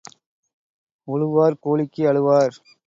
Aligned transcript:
உழுவார் 1.07 1.59
கூலிக்கு 1.59 2.01
அழுவார். 2.07 2.55